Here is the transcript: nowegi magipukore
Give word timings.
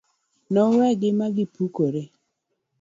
nowegi 0.53 1.09
magipukore 1.17 2.01